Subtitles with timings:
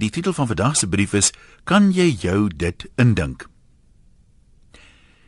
[0.00, 1.32] Die titel van vandag se brief is
[1.64, 3.48] Kan jy jou dit indink?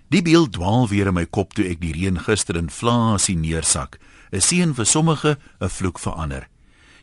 [0.09, 3.99] Die beeld dwaal weer in my kop toe ek die reën gister in Vlaasie neersak.
[4.33, 6.49] 'n Seën vir sommige, 'n vloek vir ander.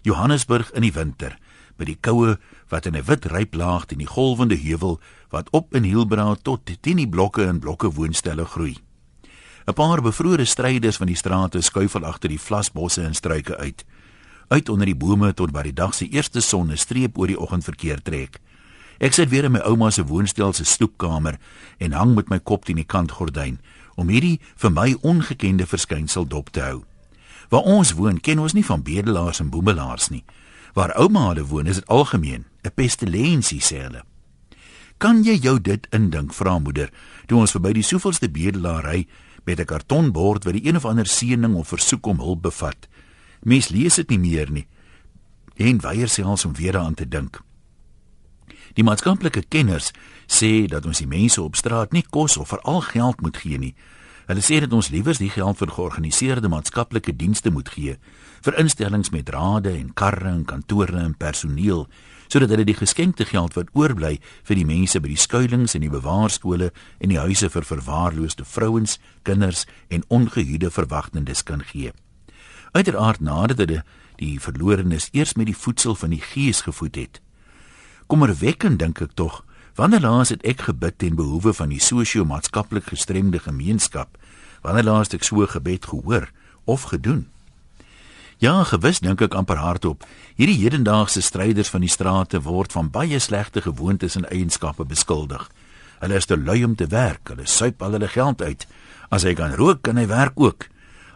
[0.02, 1.38] Johannesburg in die winter,
[1.78, 5.00] by die koue wat in 'n wit ryp laag teen die golwende heuwel
[5.30, 8.78] wat op in Hielbrau tot teen die blokke en blokke woonstelle groei.
[9.68, 13.86] 'n Paar bevrore stryders van die strate skuifel agter die vlasbosse en struike uit
[14.50, 17.40] uit onder die bome tot by die dag se eerste son 'n streep oor die
[17.40, 18.40] oggendverkeer trek.
[19.00, 21.38] Ek sit weer in my ouma se woonstel se stoepkamer
[21.78, 23.60] en hang met my kop teen die kantgordyn
[23.96, 26.84] om hierdie vir my ongekende verskynsel dop te hou.
[27.50, 30.24] Waar ons woon, ken ons nie van bedelaars en boemelaars nie.
[30.74, 34.04] Waar ouma hulle woon, is dit algemeen 'n pestilensie sê hulle.
[34.98, 36.90] Kan jy jou dit indink, vra moeder,
[37.28, 39.08] toe ons verby die soevelste bedelaar ry
[39.46, 42.88] met 'n kartonbord wat die een of ander seëning of versoek om hulp bevat?
[43.42, 44.68] Mens lees dit nie meer nie
[45.60, 47.42] en weier selfs om weer daaraan te dink.
[48.78, 49.92] Die maatskaplike kenners
[50.30, 53.74] sê dat ons die mense op straat nie kos of veral geld moet gee nie.
[54.30, 57.96] Hulle sê dat ons liewer die geld vir georganiseerde maatskaplike dienste moet gee,
[58.46, 61.88] vir instellings met rade en karre en kantore en personeel,
[62.30, 65.90] sodat hulle die geskenkte geld wat oorbly vir die mense by die skuilings en die
[65.90, 66.70] bewaarskole
[67.02, 71.92] en die huise vir verwaarloosde vrouens, kinders en ongehuide verwagtendes kan gee.
[72.72, 73.84] Uiteraard nadat hulle
[74.20, 77.22] die verlorenes eers met die voedsel van die gees gevoed het.
[78.08, 79.44] Kommerwekkend dink ek tog,
[79.80, 84.18] wanneer laas het ek gebid ten behoeve van die sosio-maatskaplik gestremde gemeenskap?
[84.62, 86.30] Wanneer laas het ek so gebed gehoor
[86.66, 87.28] of gedoen?
[88.40, 90.06] Ja, gewis dink ek amper hardop.
[90.40, 95.50] Hierdie hedendaagse stryders van die strate word van baie slegte gewoontes en eienskappe beskuldig.
[96.00, 98.64] Hulle is te lui om te werk, hulle suip al hulle geld uit.
[99.12, 100.70] As hy kan rook, kan hy werk ook.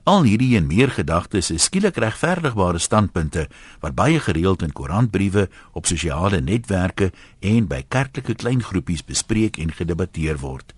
[0.03, 3.45] Al hierdie en meer gedagtes is skielik regverdigbare standpunte
[3.79, 9.71] wat baie gereeld in koerantbriewe, op sosiale netwerke en by kerklike klein groepies bespreek en
[9.71, 10.73] gedebatteer word.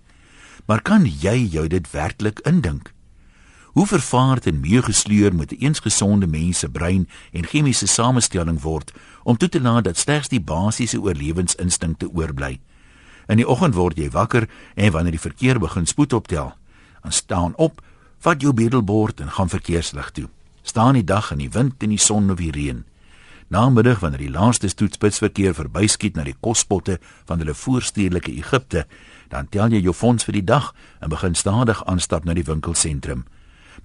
[0.70, 2.92] Maar kan jy jou dit werklik indink?
[3.74, 8.92] Hoe vervaard en meegesleur moet 'n eens gesonde mens se brein en chemiese samestelling word
[9.24, 12.60] om toe te laat dat slegs die basiese oorlewingsinstinkte oorbly?
[13.26, 16.54] In die oggend word jy wakker en wanneer die verkeer begin spoed optel,
[17.02, 17.82] dan staan op
[18.18, 20.28] Vat jou bedelbord en gaan verkeerslig toe.
[20.62, 22.84] Staan die dag in die wind en die son of die reën.
[23.48, 28.86] Namiddag wanneer die laaste stoetspitsverkeer verbyskiet na die kospotte van hulle voorstedelike Egipte,
[29.30, 33.22] dan tel jy jou fonds vir die dag en begin stadig aanstap na die winkelsentrum.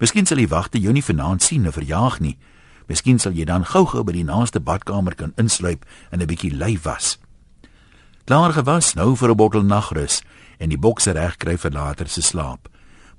[0.02, 2.34] Miskien sal die wagte jou nie vanaand sien of verjaag nie.
[2.90, 6.78] Miskien sal jy dan gou-gou by die naaste badkamer kan insluip en 'n bietjie lui
[6.82, 7.18] was.
[8.24, 10.22] Klaar gewas nou vir 'n bottel nagrus
[10.58, 12.71] en die bokse reg kry vir later se slaap.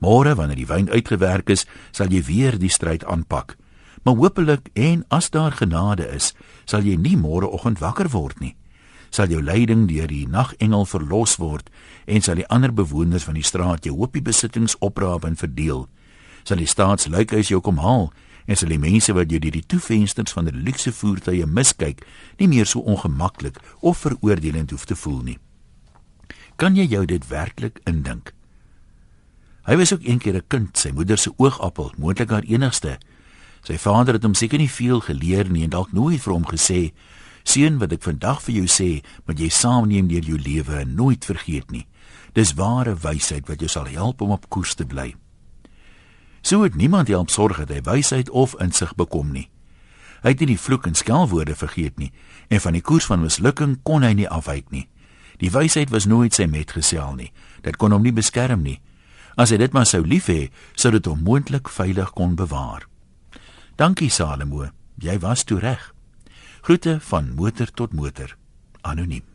[0.03, 1.63] Môre wanneer die wyn uitgewerk is,
[1.95, 3.55] sal jy weer die stryd aanpak.
[4.03, 6.33] Maar hopelik en as daar genade is,
[6.67, 8.55] sal jy nie môreoggend wakker word nie.
[9.13, 11.69] Sal jou leiding deur die nagengel verlos word
[12.09, 15.85] en sal die ander bewoners van die straat jou hoopie besittings opraap en verdeel.
[16.43, 18.09] Sal die staatsluikhuis jou kom haal
[18.43, 22.03] en sal die mense wat jy deur die toevensters van 'n luukse voertuie miskyk,
[22.39, 25.39] nie meer so ongemaklik of veroordelend hoef te voel nie.
[26.57, 28.33] Kan jy jou dit werklik indink?
[29.63, 32.97] Hy was ook eendag 'n kind, sy moeder se oogappel, moontlik haar enigste.
[33.63, 36.91] Sy vader het hom seker nie veel geleer nie en dalk nooit vir hom gesê:
[37.43, 41.25] "Seun, wat ek vandag vir jou sê, moet jy saamneem deur jou lewe en nooit
[41.25, 41.87] vergeet nie.
[42.33, 45.15] Dis ware wysheid wat jou sal help om op koers te bly."
[46.41, 49.49] So het niemand help sorg dat hy wysheid of insig bekom nie.
[50.23, 52.11] Hy het nie die vloek en skelwoorde vergeet nie
[52.49, 54.89] en van die koers van mislukking kon hy nie afwyk nie.
[55.37, 57.31] Die wysheid was nooit sy metgesel nie.
[57.61, 58.81] Dit kon hom nie beskerm nie.
[59.35, 62.85] As hy dit maar sou lief hê, sou dit hom moontlik veilig kon bewaar.
[63.77, 64.69] Dankie Salomo,
[65.01, 65.89] jy was toe reg.
[66.63, 68.37] Groete van motor tot motor.
[68.81, 69.32] Anoniem.